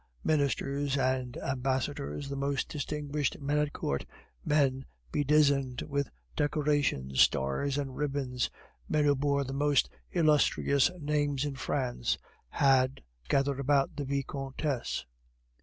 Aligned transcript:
Ministers 0.23 0.97
and 0.97 1.37
ambassadors, 1.37 2.27
the 2.27 2.35
most 2.35 2.69
distinguished 2.69 3.39
men 3.39 3.59
at 3.59 3.71
court, 3.71 4.03
men 4.43 4.85
bedizened 5.11 5.83
with 5.83 6.09
decorations, 6.35 7.21
stars, 7.21 7.77
and 7.77 7.95
ribbons, 7.95 8.49
men 8.89 9.05
who 9.05 9.15
bore 9.15 9.43
the 9.43 9.53
most 9.53 9.91
illustrious 10.11 10.89
names 10.99 11.45
in 11.45 11.53
France, 11.55 12.17
had 12.49 13.03
gathered 13.29 13.59
about 13.59 13.95
the 13.95 14.03
Vicomtesse. 14.03 15.05